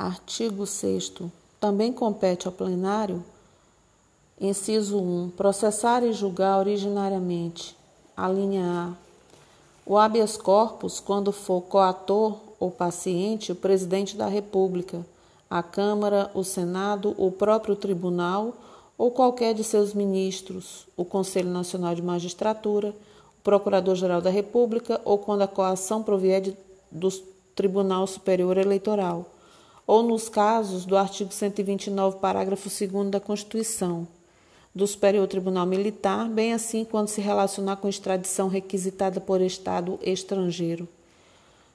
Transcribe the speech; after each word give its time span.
Artigo 0.00 0.64
6 0.64 1.12
Também 1.60 1.92
compete 1.92 2.46
ao 2.46 2.52
plenário, 2.54 3.22
inciso 4.40 4.98
1, 4.98 5.32
processar 5.36 6.02
e 6.02 6.10
julgar 6.14 6.58
originariamente, 6.58 7.76
a 8.16 8.26
linha 8.26 8.64
A, 8.64 8.92
o 9.84 9.98
habeas 9.98 10.38
corpus 10.38 11.00
quando 11.00 11.32
for 11.32 11.60
coator 11.60 12.38
ou 12.58 12.70
paciente 12.70 13.52
o 13.52 13.54
presidente 13.54 14.16
da 14.16 14.26
República, 14.26 15.04
a 15.50 15.62
Câmara, 15.62 16.30
o 16.32 16.42
Senado, 16.42 17.14
o 17.18 17.30
próprio 17.30 17.76
tribunal 17.76 18.54
ou 18.96 19.10
qualquer 19.10 19.52
de 19.52 19.62
seus 19.62 19.92
ministros, 19.92 20.86
o 20.96 21.04
Conselho 21.04 21.50
Nacional 21.50 21.94
de 21.94 22.00
Magistratura, 22.00 22.94
o 23.38 23.42
Procurador-Geral 23.42 24.22
da 24.22 24.30
República 24.30 24.98
ou 25.04 25.18
quando 25.18 25.42
a 25.42 25.46
coação 25.46 26.02
provier 26.02 26.40
de, 26.40 26.56
do 26.90 27.10
Tribunal 27.54 28.06
Superior 28.06 28.56
Eleitoral 28.56 29.26
ou 29.90 30.04
nos 30.04 30.28
casos 30.28 30.84
do 30.84 30.96
artigo 30.96 31.32
129, 31.32 32.18
parágrafo 32.18 32.68
2 32.68 33.10
da 33.10 33.18
Constituição, 33.18 34.06
do 34.72 34.86
Superior 34.86 35.26
Tribunal 35.26 35.66
Militar, 35.66 36.28
bem 36.28 36.52
assim 36.52 36.84
quando 36.84 37.08
se 37.08 37.20
relacionar 37.20 37.74
com 37.74 37.88
extradição 37.88 38.46
requisitada 38.46 39.20
por 39.20 39.40
Estado 39.40 39.98
estrangeiro. 40.00 40.86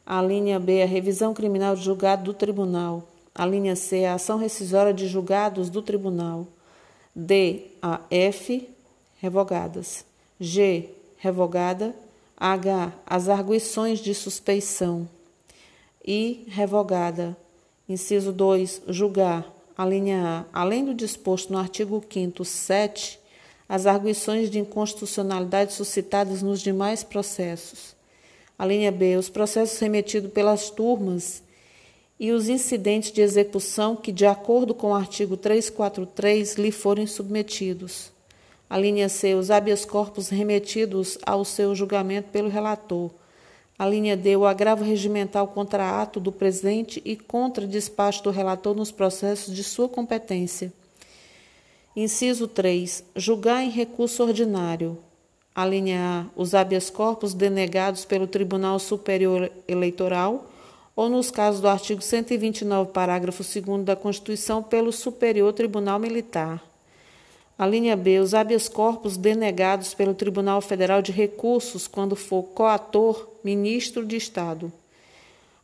A 0.06 0.22
linha 0.22 0.58
B, 0.58 0.82
a 0.82 0.86
revisão 0.86 1.34
criminal 1.34 1.76
de 1.76 1.84
julgado 1.84 2.24
do 2.24 2.34
tribunal. 2.34 3.04
A 3.34 3.46
linha 3.46 3.76
C, 3.76 4.06
a 4.06 4.14
ação 4.14 4.38
rescisória 4.38 4.94
de 4.94 5.10
julgados 5.10 5.70
do 5.70 5.82
tribunal. 5.82 6.48
D, 7.14 7.64
a 7.82 8.00
F, 8.10 8.66
revogadas. 9.18 10.06
G, 10.40 10.90
revogada. 11.18 11.94
H, 12.38 12.94
as 13.06 13.28
arguições 13.28 14.00
de 14.00 14.14
suspeição. 14.16 15.06
I, 16.08 16.46
revogada. 16.48 17.36
Inciso 17.88 18.34
2. 18.34 18.82
Julgar. 18.88 19.54
A 19.78 19.86
linha 19.86 20.46
A. 20.52 20.62
Além 20.62 20.84
do 20.84 20.92
disposto 20.92 21.54
no 21.54 21.60
artigo 21.60 22.04
5 22.10 22.44
7, 22.44 23.20
as 23.70 23.86
arguições 23.86 24.50
de 24.50 24.58
inconstitucionalidade 24.58 25.74
suscitadas 25.74 26.42
nos 26.42 26.62
demais 26.62 27.04
processos. 27.04 27.96
A 28.58 28.66
linha 28.66 28.92
B. 28.92 29.18
Os 29.18 29.30
processos 29.30 29.78
remetidos 29.78 30.32
pelas 30.32 30.72
turmas 30.72 31.44
e 32.20 32.32
os 32.32 32.50
incidentes 32.50 33.12
de 33.12 33.22
execução 33.22 33.96
que, 33.96 34.12
de 34.12 34.26
acordo 34.26 34.74
com 34.74 34.90
o 34.90 34.96
artigo 34.96 35.38
343, 35.38 36.56
lhe 36.56 36.72
forem 36.72 37.06
submetidos. 37.06 38.12
A 38.68 38.80
linha 38.80 39.08
C. 39.10 39.36
Os 39.36 39.52
habeas 39.52 39.86
corpus 39.86 40.30
remetidos 40.30 41.20
ao 41.24 41.46
seu 41.46 41.76
julgamento 41.76 42.30
pelo 42.32 42.50
relator 42.50 43.12
a 43.78 43.86
linha 43.86 44.16
D, 44.16 44.38
o 44.38 44.46
agravo 44.46 44.84
regimental 44.84 45.48
contra 45.48 46.02
ato 46.02 46.20
do 46.20 46.32
presidente 46.32 47.02
e 47.04 47.16
contra 47.16 47.68
despacho 47.68 48.24
do 48.24 48.32
relator 48.32 48.74
nos 48.74 48.92
processos 48.92 49.54
de 49.54 49.64
sua 49.64 49.90
competência. 49.90 50.72
Inciso 51.96 52.48
3. 52.48 53.04
Julgar 53.16 53.64
em 53.64 53.70
recurso 53.70 54.24
ordinário. 54.24 54.98
A 55.54 55.66
linha 55.66 56.00
A, 56.00 56.42
os 56.42 56.54
habeas 56.54 56.90
corpus 56.90 57.34
denegados 57.34 58.06
pelo 58.06 58.28
Tribunal 58.28 58.80
Superior 58.80 59.52
Eleitoral 59.68 60.50
ou, 60.96 61.10
nos 61.10 61.30
casos 61.30 61.60
do 61.60 61.68
artigo 61.68 62.02
129, 62.02 62.92
parágrafo 62.92 63.44
2 63.44 63.84
da 63.84 63.96
Constituição, 63.98 64.64
pelo 64.64 64.94
Superior 64.94 65.52
Tribunal 65.52 66.00
Militar. 66.00 66.64
A 67.58 67.66
linha 67.66 67.96
B, 67.96 68.20
os 68.20 68.34
habeas 68.34 68.68
corpus 68.68 69.16
denegados 69.16 69.94
pelo 69.94 70.14
Tribunal 70.14 70.60
Federal 70.60 71.02
de 71.02 71.14
Recursos 71.14 71.88
quando 71.88 72.14
for 72.14 72.44
coator, 72.44 73.30
ministro 73.42 74.06
de 74.06 74.18
Estado. 74.18 74.72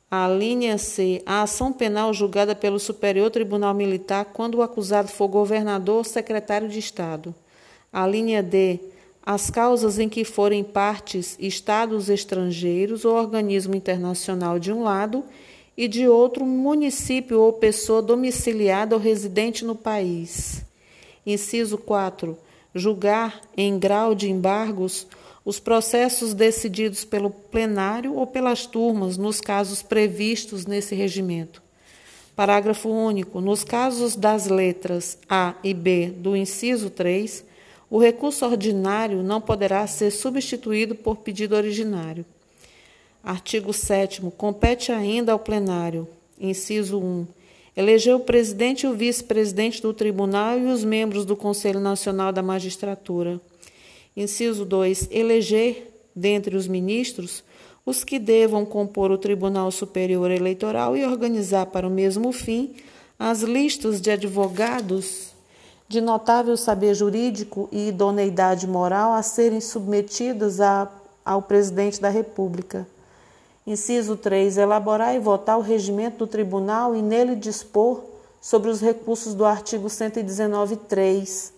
A 0.09 0.25
linha 0.28 0.78
C, 0.78 1.22
a 1.25 1.42
ação 1.42 1.73
penal 1.73 2.14
julgada 2.14 2.56
pelo 2.56 2.80
Superior 2.80 3.30
Tribunal 3.30 3.73
Militar 3.73 4.25
quando 4.25 4.56
o 4.56 4.62
acusado 4.62 5.09
for 5.09 5.28
governador 5.28 5.97
ou 5.97 6.03
secretário 6.06 6.69
de 6.69 6.80
Estado. 6.80 7.36
A 7.92 8.08
linha 8.08 8.41
D, 8.41 8.79
as 9.22 9.50
causas 9.50 10.00
em 10.00 10.08
que 10.08 10.23
forem 10.23 10.63
partes 10.63 11.35
estados 11.40 12.09
estrangeiros 12.09 13.03
ou 13.03 13.16
organismo 13.16 13.75
internacional 13.75 14.58
de 14.58 14.72
um 14.72 14.81
lado 14.81 15.25
e 15.75 15.90
de 15.90 16.08
outro 16.08 16.46
município 16.46 17.41
ou 17.41 17.52
pessoa 17.52 18.02
domiciliada 18.02 18.96
ou 18.96 19.02
residente 19.02 19.66
no 19.66 19.75
país. 19.75 20.71
Inciso 21.26 21.78
4. 21.78 22.38
Julgar 22.74 23.42
em 23.56 23.78
grau 23.78 24.16
de 24.16 24.30
embargos 24.30 25.08
os 25.44 25.59
processos 25.59 26.34
decididos 26.34 27.04
pelo 27.04 27.30
plenário 27.30 28.16
ou 28.16 28.28
pelas 28.28 28.66
turmas 28.66 29.18
nos 29.18 29.42
casos 29.42 29.82
previstos 29.82 30.66
nesse 30.66 30.96
regimento. 30.96 31.62
Parágrafo 32.36 32.90
único. 32.90 33.42
Nos 33.42 33.64
casos 33.64 34.16
das 34.16 34.48
letras 34.48 35.18
A 35.30 35.56
e 35.64 35.74
B 35.74 36.08
do 36.16 36.36
inciso 36.36 36.90
3, 36.90 37.44
o 37.90 38.00
recurso 38.00 38.46
ordinário 38.46 39.22
não 39.22 39.42
poderá 39.42 39.86
ser 39.86 40.12
substituído 40.12 40.96
por 40.96 41.18
pedido 41.18 41.56
originário. 41.56 42.26
Artigo 43.24 43.74
7. 43.74 44.22
Compete 44.38 44.92
ainda 44.92 45.34
ao 45.34 45.40
plenário, 45.40 46.08
inciso 46.40 47.00
1 47.00 47.41
Elegeu 47.76 48.18
o 48.18 48.20
presidente 48.20 48.86
e 48.86 48.90
o 48.90 48.94
vice-presidente 48.94 49.82
do 49.82 49.94
tribunal 49.94 50.59
e 50.59 50.66
os 50.66 50.84
membros 50.84 51.24
do 51.24 51.38
Conselho 51.38 51.80
Nacional 51.80 52.34
da 52.34 52.42
Magistratura. 52.42 53.40
Inciso 54.16 54.66
2. 54.66 55.08
Eleger, 55.09 55.88
dentre 56.14 56.58
os 56.58 56.68
ministros, 56.68 57.44
os 57.86 58.04
que 58.04 58.20
devam 58.20 58.66
compor 58.66 59.09
o 59.09 59.18
Tribunal 59.18 59.72
Superior 59.72 60.30
Eleitoral 60.30 60.98
e 60.98 61.06
organizar 61.06 61.68
para 61.68 61.88
o 61.88 61.92
mesmo 61.92 62.34
fim 62.34 62.76
as 63.18 63.42
listas 63.42 64.02
de 64.02 64.12
advogados 64.12 65.32
de 65.88 66.02
notável 66.02 66.58
saber 66.58 66.94
jurídico 66.94 67.70
e 67.72 67.88
idoneidade 67.88 68.68
moral 68.68 69.14
a 69.14 69.22
serem 69.22 69.62
submetidas 69.62 70.59
a, 70.59 70.92
ao 71.24 71.42
presidente 71.42 72.02
da 72.02 72.09
República. 72.09 72.86
Inciso 73.66 74.16
3. 74.16 74.57
Elaborar 74.57 75.16
e 75.16 75.19
votar 75.19 75.57
o 75.57 75.61
regimento 75.61 76.19
do 76.19 76.27
tribunal 76.27 76.95
e 76.95 77.01
nele 77.01 77.35
dispor 77.35 78.03
sobre 78.41 78.69
os 78.69 78.81
recursos 78.81 79.33
do 79.33 79.45
artigo 79.45 79.88
119.3 79.88 81.51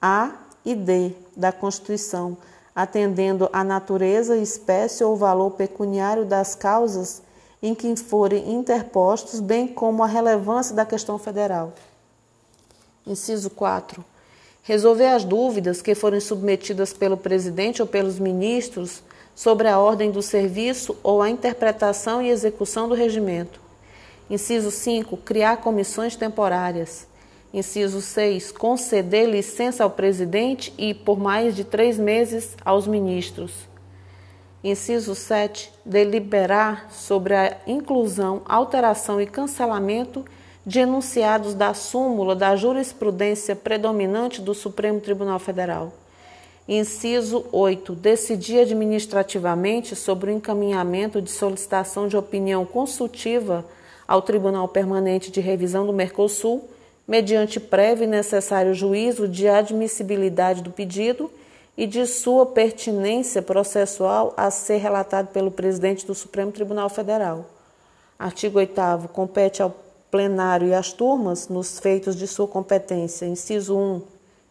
A 0.00 0.32
e 0.64 0.74
D 0.74 1.12
da 1.36 1.50
Constituição, 1.50 2.36
atendendo 2.74 3.48
à 3.52 3.64
natureza, 3.64 4.36
espécie 4.36 5.02
ou 5.02 5.16
valor 5.16 5.50
pecuniário 5.52 6.24
das 6.24 6.54
causas 6.54 7.22
em 7.60 7.74
que 7.74 7.94
forem 7.96 8.54
interpostos, 8.54 9.40
bem 9.40 9.66
como 9.66 10.04
a 10.04 10.06
relevância 10.06 10.74
da 10.74 10.86
questão 10.86 11.18
federal. 11.18 11.72
Inciso 13.04 13.50
4. 13.50 14.04
Resolver 14.62 15.06
as 15.06 15.24
dúvidas 15.24 15.82
que 15.82 15.94
forem 15.94 16.20
submetidas 16.20 16.92
pelo 16.92 17.16
presidente 17.16 17.82
ou 17.82 17.88
pelos 17.88 18.18
ministros 18.18 19.02
sobre 19.38 19.68
a 19.68 19.78
ordem 19.78 20.10
do 20.10 20.20
serviço 20.20 20.96
ou 21.00 21.22
a 21.22 21.30
interpretação 21.30 22.20
e 22.20 22.28
execução 22.28 22.88
do 22.88 22.94
regimento. 22.96 23.60
Inciso 24.28 24.68
5. 24.68 25.16
Criar 25.18 25.58
comissões 25.58 26.16
temporárias. 26.16 27.06
Inciso 27.54 28.00
6. 28.00 28.50
Conceder 28.50 29.28
licença 29.28 29.84
ao 29.84 29.90
presidente 29.90 30.74
e, 30.76 30.92
por 30.92 31.20
mais 31.20 31.54
de 31.54 31.62
três 31.62 31.96
meses, 32.00 32.56
aos 32.64 32.88
ministros. 32.88 33.52
Inciso 34.64 35.14
7. 35.14 35.72
Deliberar 35.84 36.90
sobre 36.90 37.36
a 37.36 37.58
inclusão, 37.64 38.42
alteração 38.44 39.20
e 39.20 39.26
cancelamento 39.26 40.24
de 40.66 40.80
enunciados 40.80 41.54
da 41.54 41.72
súmula 41.74 42.34
da 42.34 42.56
jurisprudência 42.56 43.54
predominante 43.54 44.40
do 44.40 44.52
Supremo 44.52 45.00
Tribunal 45.00 45.38
Federal. 45.38 45.92
Inciso 46.68 47.46
8. 47.50 47.94
Decidir 47.94 48.60
administrativamente 48.60 49.96
sobre 49.96 50.30
o 50.30 50.34
encaminhamento 50.34 51.22
de 51.22 51.30
solicitação 51.30 52.06
de 52.06 52.14
opinião 52.14 52.66
consultiva 52.66 53.64
ao 54.06 54.20
Tribunal 54.20 54.68
Permanente 54.68 55.30
de 55.30 55.40
Revisão 55.40 55.86
do 55.86 55.94
Mercosul, 55.94 56.68
mediante 57.06 57.58
prévio 57.58 58.04
e 58.04 58.06
necessário 58.06 58.74
juízo 58.74 59.26
de 59.26 59.48
admissibilidade 59.48 60.62
do 60.62 60.70
pedido 60.70 61.30
e 61.74 61.86
de 61.86 62.04
sua 62.06 62.44
pertinência 62.44 63.40
processual 63.40 64.34
a 64.36 64.50
ser 64.50 64.76
relatado 64.76 65.28
pelo 65.28 65.50
presidente 65.50 66.06
do 66.06 66.14
Supremo 66.14 66.52
Tribunal 66.52 66.90
Federal. 66.90 67.46
Artigo 68.18 68.58
8. 68.58 69.08
Compete 69.14 69.62
ao 69.62 69.74
plenário 70.10 70.68
e 70.68 70.74
às 70.74 70.92
turmas, 70.92 71.48
nos 71.48 71.78
feitos 71.78 72.14
de 72.14 72.26
sua 72.26 72.46
competência, 72.46 73.24
inciso 73.24 73.74
1, 73.74 74.02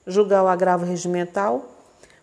julgar 0.08 0.44
o 0.44 0.48
agravo 0.48 0.84
regimental 0.84 1.77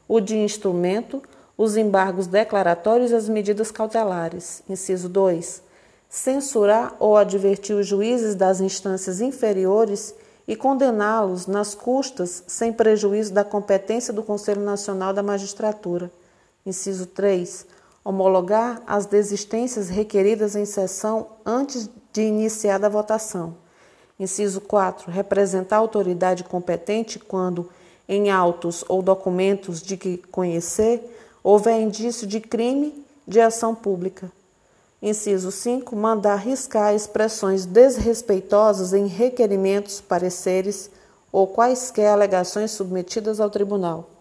o 0.08 0.20
de 0.20 0.36
instrumento, 0.36 1.22
os 1.56 1.76
embargos 1.76 2.26
declaratórios 2.26 3.10
e 3.10 3.14
as 3.14 3.28
medidas 3.28 3.70
cautelares. 3.70 4.62
Inciso 4.68 5.08
2. 5.08 5.62
Censurar 6.08 6.96
ou 6.98 7.16
advertir 7.16 7.76
os 7.76 7.86
juízes 7.86 8.34
das 8.34 8.60
instâncias 8.60 9.20
inferiores 9.20 10.14
e 10.46 10.54
condená-los 10.54 11.46
nas 11.46 11.74
custas 11.74 12.44
sem 12.46 12.72
prejuízo 12.72 13.32
da 13.32 13.44
competência 13.44 14.12
do 14.12 14.22
Conselho 14.22 14.60
Nacional 14.60 15.12
da 15.12 15.22
Magistratura. 15.22 16.10
Inciso 16.66 17.06
3. 17.06 17.66
Homologar 18.04 18.82
as 18.86 19.06
desistências 19.06 19.88
requeridas 19.88 20.54
em 20.54 20.66
sessão 20.66 21.28
antes 21.44 21.88
de 22.12 22.22
iniciada 22.22 22.86
a 22.86 22.90
votação. 22.90 23.56
Inciso 24.18 24.60
4. 24.60 25.10
Representar 25.10 25.76
a 25.76 25.80
autoridade 25.80 26.44
competente 26.44 27.18
quando, 27.18 27.70
em 28.08 28.30
autos 28.30 28.84
ou 28.88 29.02
documentos 29.02 29.82
de 29.82 29.96
que 29.96 30.18
conhecer, 30.30 31.02
houver 31.42 31.80
indício 31.80 32.26
de 32.26 32.40
crime 32.40 33.04
de 33.26 33.40
ação 33.40 33.74
pública. 33.74 34.30
Inciso 35.02 35.50
5. 35.50 35.94
Mandar 35.94 36.36
riscar 36.36 36.94
expressões 36.94 37.66
desrespeitosas 37.66 38.92
em 38.92 39.06
requerimentos, 39.06 40.00
pareceres 40.00 40.90
ou 41.30 41.46
quaisquer 41.46 42.08
alegações 42.08 42.70
submetidas 42.70 43.40
ao 43.40 43.50
tribunal. 43.50 44.13